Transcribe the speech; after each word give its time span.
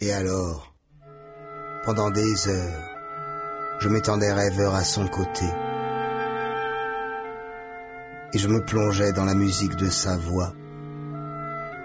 Et 0.00 0.12
alors, 0.12 0.72
pendant 1.84 2.10
des 2.10 2.46
heures, 2.46 2.90
je 3.80 3.88
m'étendais 3.88 4.32
rêveur 4.32 4.76
à 4.76 4.84
son 4.84 5.08
côté. 5.08 5.44
Et 8.32 8.38
je 8.38 8.46
me 8.46 8.64
plongeais 8.64 9.12
dans 9.12 9.24
la 9.24 9.34
musique 9.34 9.74
de 9.74 9.90
sa 9.90 10.16
voix, 10.16 10.54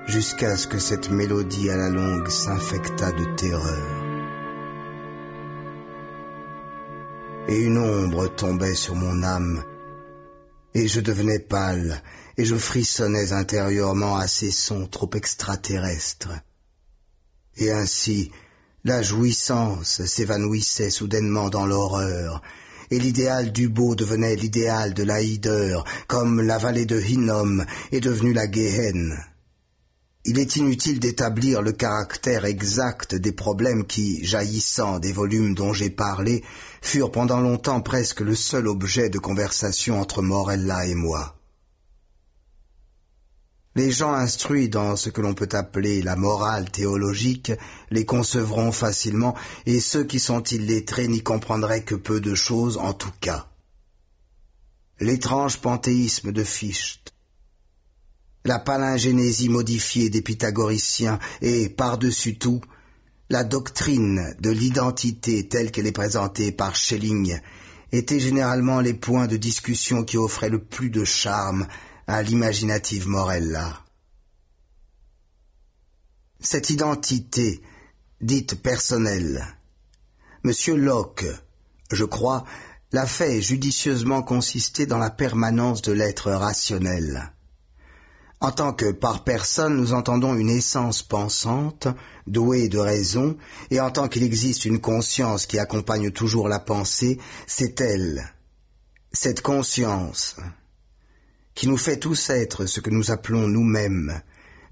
jusqu'à 0.05 0.55
ce 0.57 0.67
que 0.67 0.77
cette 0.77 1.09
mélodie 1.09 1.71
à 1.71 1.77
la 1.77 1.89
longue 1.89 2.27
s'infectât 2.27 3.13
de 3.13 3.35
terreur. 3.35 4.03
Et 7.47 7.63
une 7.63 7.79
ombre 7.79 8.27
tombait 8.27 8.75
sur 8.75 8.93
mon 8.93 9.23
âme, 9.23 9.63
et 10.75 10.87
je 10.87 11.01
devenais 11.01 11.39
pâle, 11.39 12.03
et 12.37 12.45
je 12.45 12.55
frissonnais 12.55 13.33
intérieurement 13.33 14.17
à 14.17 14.27
ces 14.27 14.51
sons 14.51 14.85
trop 14.85 15.09
extraterrestres. 15.15 16.29
Et 17.57 17.71
ainsi, 17.71 18.31
la 18.83 19.01
jouissance 19.01 20.03
s'évanouissait 20.05 20.89
soudainement 20.89 21.49
dans 21.49 21.65
l'horreur, 21.65 22.41
et 22.91 22.99
l'idéal 22.99 23.51
du 23.51 23.69
beau 23.69 23.95
devenait 23.95 24.35
l'idéal 24.35 24.93
de 24.93 25.03
la 25.03 25.21
hideur, 25.21 25.85
comme 26.07 26.41
la 26.41 26.57
vallée 26.57 26.85
de 26.85 26.99
Hinnom 26.99 27.65
est 27.91 28.01
devenue 28.01 28.33
la 28.33 28.51
Géhenne. 28.51 29.17
Il 30.25 30.39
est 30.39 30.55
inutile 30.55 30.99
d'établir 30.99 31.61
le 31.61 31.73
caractère 31.73 32.45
exact 32.45 33.13
des 33.13 33.33
problèmes 33.33 33.85
qui, 33.85 34.23
jaillissant 34.25 34.99
des 34.99 35.11
volumes 35.11 35.53
dont 35.53 35.73
j'ai 35.73 35.89
parlé, 35.89 36.43
furent 36.81 37.11
pendant 37.11 37.41
longtemps 37.41 37.81
presque 37.81 38.21
le 38.21 38.35
seul 38.35 38.67
objet 38.67 39.09
de 39.09 39.19
conversation 39.19 39.99
entre 39.99 40.21
Morella 40.21 40.85
et 40.87 40.95
moi. 40.95 41.35
Les 43.75 43.91
gens 43.91 44.13
instruits 44.13 44.69
dans 44.69 44.95
ce 44.95 45.09
que 45.09 45.21
l'on 45.21 45.33
peut 45.33 45.49
appeler 45.51 46.03
la 46.03 46.15
morale 46.15 46.69
théologique 46.69 47.51
les 47.89 48.05
concevront 48.05 48.71
facilement, 48.71 49.35
et 49.65 49.79
ceux 49.79 50.03
qui 50.03 50.19
sont 50.19 50.43
illettrés 50.43 51.07
n'y 51.07 51.23
comprendraient 51.23 51.83
que 51.83 51.95
peu 51.95 52.21
de 52.21 52.35
choses 52.35 52.77
en 52.77 52.93
tout 52.93 53.11
cas. 53.19 53.47
L'étrange 54.99 55.57
panthéisme 55.57 56.31
de 56.31 56.43
Fichte, 56.43 57.13
la 58.45 58.59
palingénésie 58.59 59.49
modifiée 59.49 60.09
des 60.09 60.21
pythagoriciens 60.21 61.17
et, 61.41 61.69
par-dessus 61.69 62.37
tout, 62.37 62.61
la 63.29 63.43
doctrine 63.43 64.35
de 64.39 64.51
l'identité 64.51 65.47
telle 65.47 65.71
qu'elle 65.71 65.87
est 65.87 65.91
présentée 65.91 66.51
par 66.51 66.75
Schelling 66.75 67.39
étaient 67.91 68.19
généralement 68.19 68.81
les 68.81 68.93
points 68.93 69.27
de 69.27 69.37
discussion 69.37 70.03
qui 70.03 70.17
offraient 70.17 70.49
le 70.49 70.63
plus 70.63 70.91
de 70.91 71.05
charme 71.05 71.67
à 72.07 72.21
l'imaginative 72.21 73.07
Morella. 73.07 73.79
Cette 76.39 76.69
identité, 76.69 77.61
dite 78.21 78.61
personnelle, 78.61 79.45
Monsieur 80.43 80.75
Locke, 80.75 81.25
je 81.91 82.03
crois, 82.03 82.43
l'a 82.91 83.05
fait 83.05 83.41
judicieusement 83.41 84.21
consister 84.21 84.85
dans 84.85 84.97
la 84.97 85.09
permanence 85.09 85.81
de 85.81 85.93
l'être 85.93 86.31
rationnel. 86.31 87.31
En 88.41 88.51
tant 88.51 88.73
que 88.73 88.91
par 88.91 89.23
personne 89.23 89.77
nous 89.77 89.93
entendons 89.93 90.35
une 90.35 90.49
essence 90.49 91.01
pensante, 91.01 91.87
douée 92.27 92.67
de 92.67 92.77
raison, 92.77 93.37
et 93.71 93.79
en 93.79 93.89
tant 93.89 94.09
qu'il 94.09 94.23
existe 94.23 94.65
une 94.65 94.81
conscience 94.81 95.45
qui 95.45 95.59
accompagne 95.59 96.11
toujours 96.11 96.49
la 96.49 96.59
pensée, 96.59 97.19
c'est 97.47 97.79
elle, 97.79 98.33
cette 99.13 99.41
conscience, 99.41 100.35
qui 101.55 101.67
nous 101.67 101.77
fait 101.77 101.97
tous 101.97 102.29
être 102.29 102.65
ce 102.65 102.79
que 102.79 102.89
nous 102.89 103.11
appelons 103.11 103.47
nous-mêmes, 103.47 104.21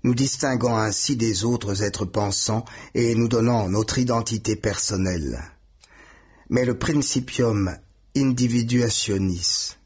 nous 0.04 0.16
distinguant 0.16 0.78
ainsi 0.78 1.16
des 1.16 1.44
autres 1.44 1.84
êtres 1.84 2.06
pensants 2.06 2.66
et 2.96 3.16
nous 3.16 3.28
donnant 3.28 3.70
notre 3.70 4.00
identité 4.00 4.56
personnelle. 4.56 5.42
Mais 6.50 6.66
le 6.66 6.78
principium 6.78 7.78
individuationis, 8.16 9.78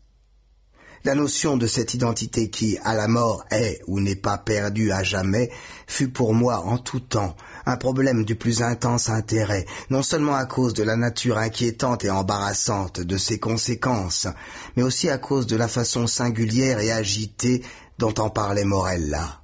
la 1.06 1.14
notion 1.14 1.56
de 1.56 1.68
cette 1.68 1.94
identité 1.94 2.50
qui, 2.50 2.80
à 2.84 2.96
la 2.96 3.08
mort, 3.08 3.46
est 3.52 3.82
ou 3.86 4.00
n'est 4.00 4.16
pas 4.16 4.40
perdue 4.40 4.92
à 4.92 5.04
jamais, 5.04 5.52
fut 5.86 6.10
pour 6.10 6.34
moi 6.34 6.66
en 6.66 6.80
tout 6.80 7.00
temps 7.00 7.36
un 7.68 7.78
problème 7.78 8.26
du 8.26 8.36
plus 8.36 8.64
intense 8.64 9.10
intérêt, 9.10 9.66
non 9.92 10.02
seulement 10.02 10.36
à 10.36 10.46
cause 10.46 10.74
de 10.74 10.84
la 10.84 10.96
nature 10.96 11.38
inquiétante 11.38 12.04
et 12.04 12.10
embarrassante 12.10 13.02
de 13.02 13.18
ses 13.18 13.40
conséquences, 13.40 14.28
mais 14.76 14.84
aussi 14.84 15.10
à 15.10 15.20
cause 15.20 15.46
de 15.46 15.56
la 15.56 15.68
façon 15.68 16.08
singulière 16.08 16.80
et 16.80 16.92
agitée 16.92 17.64
dont 18.00 18.14
en 18.18 18.30
parlait 18.30 18.66
Morella. 18.66 19.42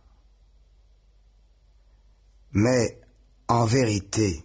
Mais, 2.54 3.00
en 3.48 3.66
vérité, 3.66 4.44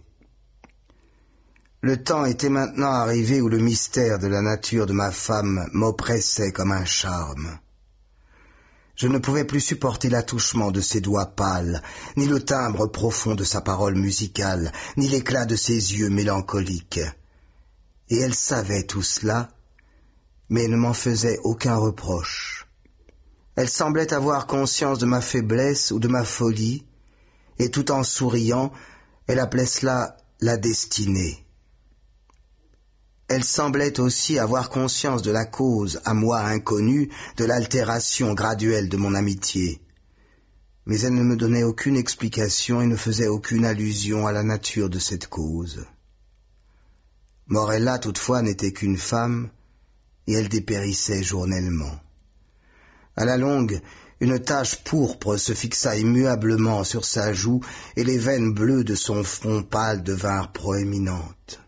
le 1.81 2.01
temps 2.01 2.25
était 2.25 2.49
maintenant 2.49 2.91
arrivé 2.91 3.39
où 3.39 3.49
le 3.49 3.59
mystère 3.59 4.17
de 4.17 4.27
la 4.27 4.41
nature 4.41 4.87
de 4.87 4.93
ma 4.93 5.11
femme 5.11 5.69
m'oppressait 5.73 6.51
comme 6.51 6.71
un 6.71 6.85
charme. 6.85 7.59
Je 8.95 9.07
ne 9.07 9.19
pouvais 9.19 9.45
plus 9.45 9.59
supporter 9.59 10.09
l'attouchement 10.09 10.71
de 10.71 10.81
ses 10.81 11.01
doigts 11.01 11.35
pâles, 11.35 11.83
ni 12.15 12.25
le 12.25 12.43
timbre 12.43 12.87
profond 12.87 13.35
de 13.35 13.43
sa 13.43 13.61
parole 13.61 13.95
musicale, 13.95 14.71
ni 14.97 15.07
l'éclat 15.07 15.45
de 15.45 15.55
ses 15.55 15.73
yeux 15.73 16.09
mélancoliques. 16.09 16.99
Et 18.09 18.17
elle 18.17 18.33
savait 18.33 18.83
tout 18.83 19.03
cela, 19.03 19.49
mais 20.49 20.67
ne 20.67 20.77
m'en 20.77 20.93
faisait 20.93 21.37
aucun 21.43 21.75
reproche. 21.75 22.67
Elle 23.55 23.69
semblait 23.69 24.13
avoir 24.13 24.47
conscience 24.47 24.97
de 24.97 25.05
ma 25.05 25.21
faiblesse 25.21 25.91
ou 25.91 25.99
de 25.99 26.07
ma 26.07 26.23
folie, 26.23 26.87
et 27.59 27.69
tout 27.69 27.91
en 27.91 28.01
souriant, 28.01 28.71
elle 29.27 29.39
appelait 29.39 29.67
cela 29.67 30.17
la 30.41 30.57
destinée. 30.57 31.46
Elle 33.37 33.43
semblait 33.43 33.99
aussi 33.99 34.39
avoir 34.39 34.71
conscience 34.71 35.21
de 35.21 35.29
la 35.29 35.45
cause, 35.45 36.01
à 36.05 36.15
moi 36.15 36.39
inconnue, 36.39 37.11
de 37.35 37.45
l'altération 37.45 38.33
graduelle 38.33 38.89
de 38.89 38.97
mon 38.97 39.13
amitié. 39.13 39.79
Mais 40.87 41.01
elle 41.01 41.13
ne 41.13 41.21
me 41.21 41.35
donnait 41.35 41.61
aucune 41.61 41.97
explication 41.97 42.81
et 42.81 42.87
ne 42.87 42.95
faisait 42.95 43.27
aucune 43.27 43.63
allusion 43.63 44.25
à 44.25 44.31
la 44.31 44.41
nature 44.41 44.89
de 44.89 44.97
cette 44.97 45.27
cause. 45.27 45.85
Morella, 47.45 47.99
toutefois, 47.99 48.41
n'était 48.41 48.71
qu'une 48.71 48.97
femme, 48.97 49.51
et 50.25 50.33
elle 50.33 50.49
dépérissait 50.49 51.21
journellement. 51.21 51.99
À 53.15 53.23
la 53.23 53.37
longue, 53.37 53.81
une 54.19 54.39
tache 54.39 54.83
pourpre 54.83 55.37
se 55.37 55.53
fixa 55.53 55.95
immuablement 55.95 56.83
sur 56.83 57.05
sa 57.05 57.33
joue, 57.33 57.59
et 57.97 58.03
les 58.03 58.17
veines 58.17 58.51
bleues 58.51 58.83
de 58.83 58.95
son 58.95 59.23
front 59.23 59.61
pâle 59.61 60.01
devinrent 60.01 60.51
proéminentes 60.53 61.59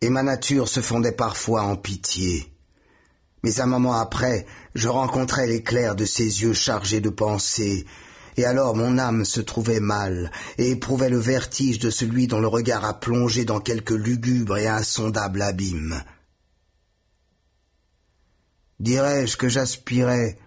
et 0.00 0.10
ma 0.10 0.22
nature 0.22 0.68
se 0.68 0.80
fondait 0.80 1.12
parfois 1.12 1.62
en 1.62 1.76
pitié. 1.76 2.52
Mais 3.42 3.60
un 3.60 3.66
moment 3.66 3.94
après, 3.94 4.46
je 4.74 4.88
rencontrais 4.88 5.46
l'éclair 5.46 5.94
de 5.94 6.04
ses 6.04 6.42
yeux 6.42 6.52
chargés 6.52 7.00
de 7.00 7.10
pensées, 7.10 7.86
et 8.36 8.44
alors 8.44 8.76
mon 8.76 8.98
âme 8.98 9.24
se 9.24 9.40
trouvait 9.40 9.80
mal, 9.80 10.30
et 10.58 10.70
éprouvait 10.70 11.08
le 11.08 11.18
vertige 11.18 11.78
de 11.78 11.90
celui 11.90 12.26
dont 12.26 12.40
le 12.40 12.48
regard 12.48 12.84
a 12.84 12.98
plongé 12.98 13.44
dans 13.44 13.60
quelque 13.60 13.94
lugubre 13.94 14.58
et 14.58 14.66
insondable 14.66 15.40
abîme. 15.40 16.02
Dirais-je 18.80 19.38
que 19.38 19.48
j'aspirais, 19.48 20.38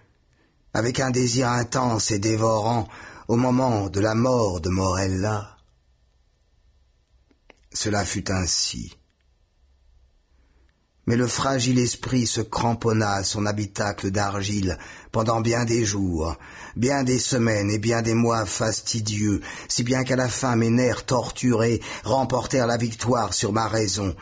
avec 0.73 0.99
un 0.99 1.09
désir 1.09 1.49
intense 1.49 2.11
et 2.11 2.19
dévorant, 2.19 2.88
au 3.27 3.35
moment 3.35 3.89
de 3.89 3.99
la 3.99 4.13
mort 4.13 4.61
de 4.61 4.69
Morella? 4.69 5.57
Cela 7.71 8.05
fut 8.05 8.31
ainsi 8.31 8.98
mais 11.09 11.15
le 11.15 11.25
fragile 11.25 11.79
esprit 11.79 12.27
se 12.27 12.39
cramponna 12.39 13.13
à 13.13 13.23
son 13.23 13.47
habitacle 13.47 14.11
d'argile 14.11 14.77
pendant 15.11 15.41
bien 15.41 15.65
des 15.65 15.83
jours, 15.83 16.37
bien 16.75 17.03
des 17.03 17.17
semaines 17.17 17.71
et 17.71 17.79
bien 17.79 18.03
des 18.03 18.13
mois 18.13 18.45
fastidieux, 18.45 19.41
si 19.67 19.81
bien 19.81 20.03
qu'à 20.03 20.15
la 20.15 20.29
fin 20.29 20.56
mes 20.56 20.69
nerfs 20.69 21.07
torturés 21.07 21.81
remportèrent 22.03 22.67
la 22.67 22.77
victoire 22.77 23.33
sur 23.33 23.51
ma 23.53 23.67
raison, 23.67 24.15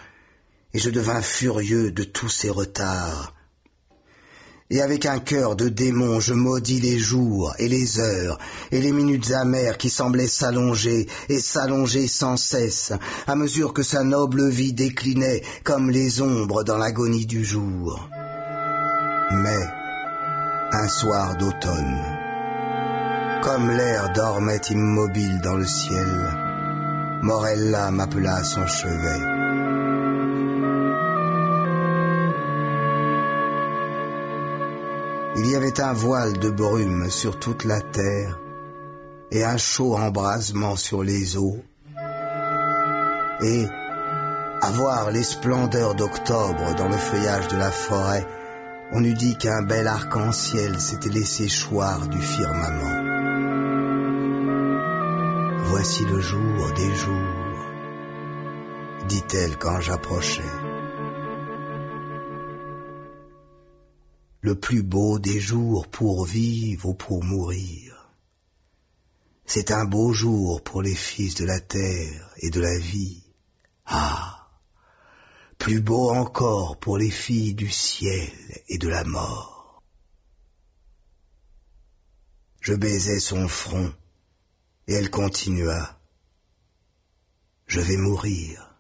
et 0.74 0.80
je 0.80 0.90
devins 0.90 1.22
furieux 1.22 1.92
de 1.92 2.06
tous 2.06 2.30
ces 2.30 2.50
retards, 2.50 3.34
et 4.70 4.82
avec 4.82 5.06
un 5.06 5.20
cœur 5.20 5.56
de 5.56 5.70
démon 5.70 6.20
je 6.20 6.34
maudis 6.34 6.80
les 6.80 7.00
jours 7.00 7.54
et 7.58 7.68
les 7.68 8.00
heures 8.00 8.38
et 8.72 8.82
les 8.82 8.92
minutes 8.92 9.32
amères 9.32 9.78
qui 9.78 9.90
semblaient 9.90 10.28
s'allonger 10.28 11.08
et 11.30 11.40
s'allonger 11.40 12.08
sans 12.08 12.36
cesse 12.36 12.92
à 13.28 13.36
mesure 13.36 13.74
que 13.74 13.84
sa 13.84 14.04
noble 14.04 14.50
vie 14.50 14.74
déclinait 14.74 15.42
comme 15.64 15.90
les 15.90 16.22
ombres 16.22 16.64
dans 16.64 16.78
l'agonie 16.78 17.26
du 17.26 17.46
jour. 17.46 18.10
Mais, 19.32 19.68
un 20.72 20.88
soir 20.88 21.38
d'automne, 21.38 22.04
comme 23.44 23.72
l'air 23.72 24.12
dormait 24.14 24.62
immobile 24.70 25.40
dans 25.44 25.56
le 25.56 25.66
ciel, 25.66 26.08
Morella 27.24 27.92
m'appela 27.92 28.38
à 28.38 28.44
son 28.44 28.66
chevet. 28.68 29.37
Avait 35.68 35.82
un 35.82 35.92
voile 35.92 36.38
de 36.40 36.50
brume 36.50 37.10
sur 37.10 37.40
toute 37.40 37.66
la 37.66 37.82
terre 37.82 38.40
et 39.32 39.44
un 39.44 39.58
chaud 39.58 39.98
embrasement 39.98 40.78
sur 40.78 41.04
les 41.04 41.36
eaux, 41.36 41.58
Et, 43.42 43.66
à 44.62 44.72
voir 44.72 45.12
les 45.12 45.24
splendeurs 45.24 45.94
d'octobre 45.94 46.74
dans 46.78 46.88
le 46.88 46.96
feuillage 46.96 47.50
de 47.50 47.58
la 47.58 47.70
forêt, 47.70 48.26
on 48.94 49.04
eût 49.04 49.14
dit 49.14 49.38
qu'un 49.38 49.62
bel 49.62 49.90
arc-en-ciel 49.90 50.80
s'était 50.80 51.10
laissé 51.10 51.48
choir 51.50 52.08
du 52.08 52.22
firmament. 52.22 53.04
Voici 55.66 56.06
le 56.06 56.22
jour 56.22 56.72
des 56.78 56.96
jours, 56.96 57.66
dit-elle 59.10 59.58
quand 59.58 59.82
j'approchais. 59.82 60.67
Le 64.48 64.56
plus 64.56 64.82
beau 64.82 65.20
des 65.20 65.42
jours 65.42 65.90
pour 65.90 66.24
vivre 66.24 66.88
ou 66.88 66.94
pour 66.94 67.22
mourir. 67.22 68.14
C'est 69.46 69.72
un 69.72 69.84
beau 69.84 70.14
jour 70.14 70.64
pour 70.64 70.82
les 70.82 70.96
fils 70.96 71.36
de 71.36 71.44
la 71.44 71.60
terre 71.60 72.34
et 72.38 72.50
de 72.50 72.62
la 72.62 72.78
vie. 72.78 73.22
Ah, 73.86 74.48
plus 75.58 75.82
beau 75.82 76.12
encore 76.12 76.80
pour 76.80 76.98
les 76.98 77.12
filles 77.12 77.56
du 77.56 77.70
ciel 77.70 78.32
et 78.70 78.78
de 78.78 78.88
la 78.88 79.04
mort. 79.04 79.84
Je 82.62 82.74
baisais 82.74 83.20
son 83.20 83.50
front 83.50 83.94
et 84.88 84.94
elle 84.94 85.12
continua. 85.12 86.00
Je 87.66 87.82
vais 87.82 87.98
mourir. 87.98 88.78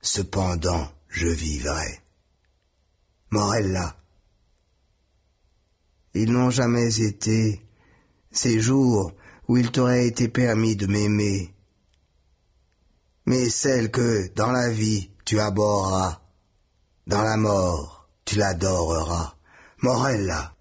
Cependant, 0.00 0.90
je 1.10 1.28
vivrai. 1.28 2.00
Morella. 3.28 3.94
Ils 6.20 6.32
n'ont 6.32 6.50
jamais 6.50 7.00
été 7.00 7.62
ces 8.30 8.60
jours 8.60 9.12
où 9.46 9.56
il 9.56 9.70
t'aurait 9.70 10.06
été 10.06 10.28
permis 10.28 10.76
de 10.76 10.86
m'aimer, 10.86 11.54
mais 13.26 13.48
celle 13.48 13.90
que, 13.90 14.28
dans 14.34 14.52
la 14.52 14.68
vie, 14.68 15.10
tu 15.24 15.38
abhorras, 15.40 16.20
dans 17.06 17.22
la 17.22 17.36
mort, 17.36 18.08
tu 18.24 18.36
l'adoreras. 18.36 19.34
Morella. 19.80 20.54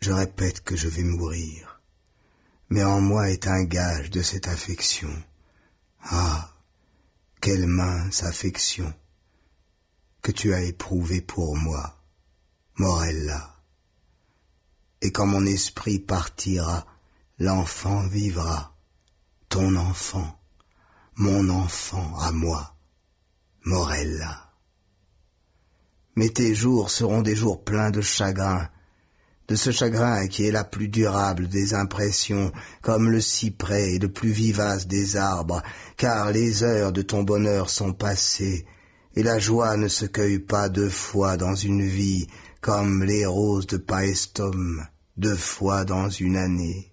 Je 0.00 0.12
répète 0.12 0.62
que 0.62 0.76
je 0.76 0.88
vais 0.88 1.04
mourir 1.04 1.72
mais 2.72 2.84
en 2.84 3.02
moi 3.02 3.28
est 3.28 3.46
un 3.48 3.64
gage 3.64 4.08
de 4.08 4.22
cette 4.22 4.48
affection. 4.48 5.14
Ah, 6.04 6.50
quelle 7.42 7.66
mince 7.66 8.22
affection 8.22 8.94
que 10.22 10.32
tu 10.32 10.54
as 10.54 10.62
éprouvée 10.62 11.20
pour 11.20 11.54
moi, 11.54 12.02
Morella. 12.76 13.51
Et 15.02 15.10
quand 15.10 15.26
mon 15.26 15.44
esprit 15.44 15.98
partira, 15.98 16.86
l'enfant 17.40 18.06
vivra, 18.06 18.72
ton 19.48 19.74
enfant, 19.74 20.38
mon 21.16 21.48
enfant 21.48 22.16
à 22.20 22.30
moi, 22.30 22.76
Morella. 23.64 24.52
Mais 26.14 26.28
tes 26.28 26.54
jours 26.54 26.88
seront 26.88 27.20
des 27.20 27.34
jours 27.34 27.64
pleins 27.64 27.90
de 27.90 28.00
chagrin, 28.00 28.68
de 29.48 29.56
ce 29.56 29.72
chagrin 29.72 30.28
qui 30.28 30.46
est 30.46 30.52
la 30.52 30.62
plus 30.62 30.86
durable 30.86 31.48
des 31.48 31.74
impressions, 31.74 32.52
comme 32.80 33.10
le 33.10 33.20
cyprès 33.20 33.94
et 33.94 33.98
le 33.98 34.10
plus 34.10 34.30
vivace 34.30 34.86
des 34.86 35.16
arbres, 35.16 35.64
car 35.96 36.30
les 36.30 36.62
heures 36.62 36.92
de 36.92 37.02
ton 37.02 37.24
bonheur 37.24 37.70
sont 37.70 37.92
passées, 37.92 38.66
et 39.16 39.24
la 39.24 39.40
joie 39.40 39.76
ne 39.76 39.88
se 39.88 40.06
cueille 40.06 40.38
pas 40.38 40.68
deux 40.68 40.88
fois 40.88 41.36
dans 41.36 41.56
une 41.56 41.84
vie, 41.84 42.28
comme 42.62 43.02
les 43.02 43.26
roses 43.26 43.66
de 43.66 43.76
Paestum, 43.76 44.86
deux 45.16 45.36
fois 45.36 45.84
dans 45.84 46.08
une 46.08 46.36
année. 46.36 46.92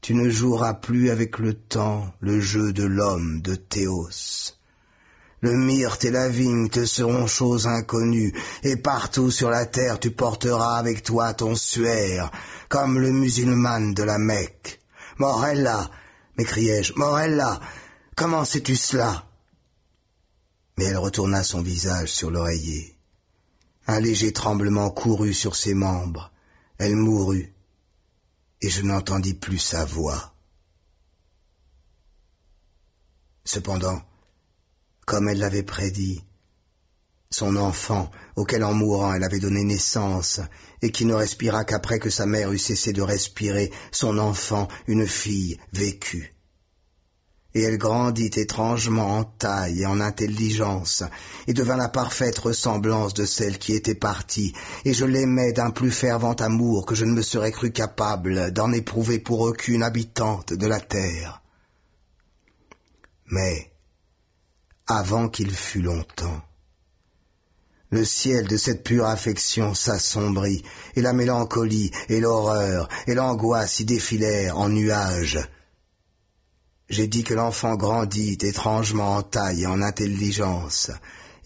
Tu 0.00 0.12
ne 0.12 0.28
joueras 0.28 0.74
plus 0.74 1.10
avec 1.10 1.38
le 1.38 1.54
temps 1.54 2.12
le 2.18 2.40
jeu 2.40 2.72
de 2.72 2.82
l'homme 2.82 3.42
de 3.42 3.54
Théos. 3.54 4.56
Le 5.40 5.52
myrte 5.56 6.04
et 6.04 6.10
la 6.10 6.28
vigne 6.28 6.68
te 6.68 6.84
seront 6.84 7.28
choses 7.28 7.68
inconnues, 7.68 8.34
et 8.64 8.76
partout 8.76 9.30
sur 9.30 9.50
la 9.50 9.66
terre 9.66 10.00
tu 10.00 10.10
porteras 10.10 10.78
avec 10.78 11.04
toi 11.04 11.32
ton 11.32 11.54
suaire, 11.54 12.32
comme 12.68 12.98
le 12.98 13.12
musulman 13.12 13.92
de 13.92 14.02
la 14.02 14.18
Mecque. 14.18 14.80
Morella, 15.18 15.88
m'écriai-je, 16.36 16.94
Morella, 16.96 17.60
comment 18.16 18.44
sais-tu 18.44 18.74
cela? 18.74 19.26
Mais 20.76 20.86
elle 20.86 20.98
retourna 20.98 21.44
son 21.44 21.62
visage 21.62 22.08
sur 22.08 22.32
l'oreiller. 22.32 22.93
Un 23.86 24.00
léger 24.00 24.32
tremblement 24.32 24.90
courut 24.90 25.34
sur 25.34 25.56
ses 25.56 25.74
membres. 25.74 26.32
Elle 26.78 26.96
mourut, 26.96 27.52
et 28.60 28.70
je 28.70 28.82
n'entendis 28.82 29.34
plus 29.34 29.58
sa 29.58 29.84
voix. 29.84 30.34
Cependant, 33.44 34.02
comme 35.06 35.28
elle 35.28 35.38
l'avait 35.38 35.62
prédit. 35.62 36.24
Son 37.30 37.56
enfant, 37.56 38.10
auquel 38.36 38.64
en 38.64 38.72
mourant 38.72 39.12
elle 39.12 39.24
avait 39.24 39.40
donné 39.40 39.64
naissance, 39.64 40.40
et 40.82 40.90
qui 40.90 41.04
ne 41.04 41.14
respira 41.14 41.64
qu'après 41.64 41.98
que 41.98 42.10
sa 42.10 42.26
mère 42.26 42.52
eut 42.52 42.58
cessé 42.58 42.92
de 42.92 43.02
respirer, 43.02 43.72
son 43.92 44.18
enfant, 44.18 44.68
une 44.86 45.06
fille, 45.06 45.58
vécut. 45.72 46.34
Et 47.54 47.62
elle 47.62 47.78
grandit 47.78 48.32
étrangement 48.34 49.18
en 49.18 49.24
taille 49.24 49.82
et 49.82 49.86
en 49.86 50.00
intelligence, 50.00 51.04
et 51.46 51.54
devint 51.54 51.76
la 51.76 51.88
parfaite 51.88 52.38
ressemblance 52.38 53.14
de 53.14 53.24
celle 53.24 53.58
qui 53.58 53.74
était 53.74 53.94
partie, 53.94 54.52
et 54.84 54.92
je 54.92 55.04
l'aimais 55.04 55.52
d'un 55.52 55.70
plus 55.70 55.92
fervent 55.92 56.34
amour 56.34 56.84
que 56.84 56.94
je 56.96 57.04
ne 57.04 57.12
me 57.12 57.22
serais 57.22 57.52
cru 57.52 57.70
capable 57.70 58.50
d'en 58.50 58.72
éprouver 58.72 59.20
pour 59.20 59.40
aucune 59.40 59.84
habitante 59.84 60.52
de 60.52 60.66
la 60.66 60.80
terre. 60.80 61.42
Mais, 63.26 63.72
avant 64.86 65.28
qu'il 65.28 65.50
fût 65.54 65.82
longtemps. 65.82 66.42
Le 67.90 68.04
ciel 68.04 68.48
de 68.48 68.56
cette 68.56 68.82
pure 68.82 69.06
affection 69.06 69.72
s'assombrit, 69.72 70.64
et 70.96 71.00
la 71.00 71.12
mélancolie, 71.12 71.92
et 72.08 72.18
l'horreur, 72.18 72.88
et 73.06 73.14
l'angoisse 73.14 73.78
y 73.78 73.84
défilèrent 73.84 74.58
en 74.58 74.68
nuages. 74.68 75.38
J'ai 76.90 77.06
dit 77.06 77.24
que 77.24 77.32
l'enfant 77.32 77.76
grandit 77.76 78.36
étrangement 78.42 79.16
en 79.16 79.22
taille 79.22 79.62
et 79.62 79.66
en 79.66 79.80
intelligence, 79.80 80.90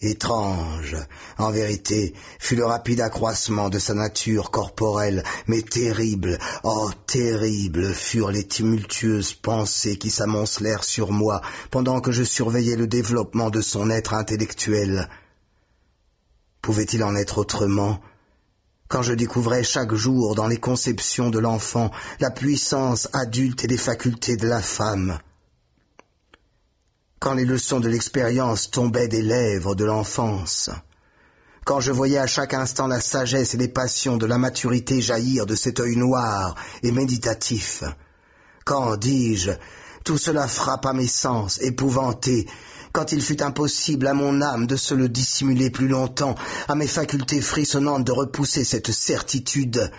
étrange, 0.01 0.97
en 1.37 1.49
vérité, 1.49 2.13
fut 2.39 2.57
le 2.57 2.65
rapide 2.65 2.99
accroissement 2.99 3.69
de 3.69 3.79
sa 3.79 3.93
nature 3.93 4.51
corporelle, 4.51 5.23
mais 5.47 5.61
terrible, 5.61 6.37
oh 6.63 6.91
terrible 7.07 7.93
furent 7.93 8.31
les 8.31 8.45
tumultueuses 8.45 9.33
pensées 9.33 9.97
qui 9.97 10.09
s'amoncelèrent 10.09 10.83
sur 10.83 11.13
moi 11.13 11.41
pendant 11.71 12.01
que 12.01 12.11
je 12.11 12.23
surveillais 12.23 12.75
le 12.75 12.87
développement 12.87 13.49
de 13.49 13.61
son 13.61 13.89
être 13.89 14.13
intellectuel. 14.15 15.09
Pouvait-il 16.61 17.01
en 17.01 17.15
être 17.15 17.37
autrement? 17.37 18.01
Quand 18.89 19.03
je 19.03 19.13
découvrais 19.13 19.63
chaque 19.63 19.93
jour 19.93 20.35
dans 20.35 20.47
les 20.47 20.59
conceptions 20.59 21.29
de 21.29 21.39
l'enfant 21.39 21.91
la 22.19 22.29
puissance 22.29 23.07
adulte 23.13 23.63
et 23.63 23.67
les 23.67 23.77
facultés 23.77 24.35
de 24.35 24.47
la 24.47 24.61
femme 24.61 25.17
quand 27.19 27.33
les 27.33 27.45
leçons 27.45 27.79
de 27.79 27.89
l'expérience 27.89 28.71
tombaient 28.71 29.07
des 29.07 29.21
lèvres 29.21 29.75
de 29.75 29.85
l'enfance, 29.85 30.69
quand 31.65 31.81
je 31.81 31.91
voyais 31.91 32.17
à 32.17 32.27
chaque 32.27 32.53
instant 32.53 32.87
la 32.87 33.01
sagesse 33.01 33.53
et 33.53 33.57
les 33.57 33.67
passions 33.67 34.17
de 34.17 34.25
la 34.25 34.37
maturité 34.37 35.01
jaillir 35.01 35.45
de 35.45 35.55
cet 35.55 35.79
œil 35.79 35.97
noir 35.97 36.55
et 36.81 36.91
méditatif, 36.91 37.83
quand, 38.65 38.97
dis-je, 38.97 39.51
tout 40.03 40.17
cela 40.17 40.47
frappa 40.47 40.93
mes 40.93 41.07
sens, 41.07 41.59
épouvantés, 41.61 42.47
quand 42.93 43.11
il 43.11 43.21
fut 43.21 43.43
impossible 43.43 44.07
à 44.07 44.13
mon 44.13 44.41
âme 44.41 44.65
de 44.65 44.75
se 44.75 44.95
le 44.95 45.09
dissimuler 45.09 45.69
plus 45.69 45.87
longtemps, 45.87 46.35
à 46.67 46.75
mes 46.75 46.87
facultés 46.87 47.41
frissonnantes 47.41 48.05
de 48.05 48.11
repousser 48.11 48.63
cette 48.63 48.91
certitude, 48.91 49.91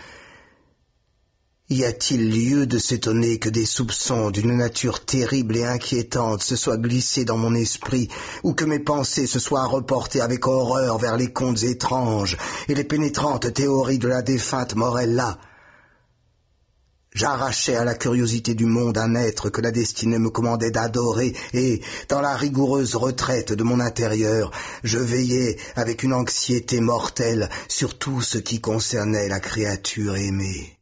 y 1.71 1.85
a-t-il 1.85 2.31
lieu 2.31 2.67
de 2.67 2.79
s'étonner 2.79 3.39
que 3.39 3.49
des 3.49 3.65
soupçons 3.65 4.33
d'une 4.33 4.57
nature 4.57 5.05
terrible 5.05 5.57
et 5.57 5.65
inquiétante 5.65 6.43
se 6.43 6.57
soient 6.57 6.77
glissés 6.77 7.25
dans 7.25 7.37
mon 7.37 7.55
esprit, 7.55 8.09
ou 8.43 8.55
que 8.55 8.65
mes 8.65 8.81
pensées 8.81 9.29
se 9.29 9.39
soient 9.39 9.67
reportées 9.67 10.21
avec 10.21 10.49
horreur 10.49 10.99
vers 10.99 11.17
les 11.17 11.33
contes 11.33 11.63
étranges 11.63 12.37
et 12.69 12.75
les 12.75 12.83
pénétrantes 12.83 13.55
théories 13.55 14.01
de 14.01 14.09
la 14.09 14.23
défunte 14.23 14.75
Morella? 14.75 15.39
J'arrachais 17.13 17.77
à 17.77 17.85
la 17.85 17.95
curiosité 17.95 18.55
du 18.55 18.67
monde 18.67 18.99
un 18.99 19.15
être 19.15 19.49
que 19.49 19.61
la 19.61 19.71
destinée 19.71 20.19
me 20.19 20.31
commandait 20.31 20.73
d'adorer, 20.73 21.35
et, 21.53 21.83
dans 22.09 22.21
la 22.21 22.35
rigoureuse 22.35 22.97
retraite 22.97 23.53
de 23.53 23.63
mon 23.63 23.79
intérieur, 23.79 24.51
je 24.83 24.99
veillais 24.99 25.57
avec 25.77 26.03
une 26.03 26.15
anxiété 26.15 26.81
mortelle 26.81 27.49
sur 27.69 27.97
tout 27.97 28.23
ce 28.23 28.39
qui 28.39 28.61
concernait 28.61 29.29
la 29.29 29.39
créature 29.39 30.17
aimée. 30.17 30.80